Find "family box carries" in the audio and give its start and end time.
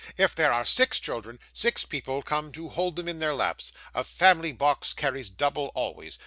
4.03-5.29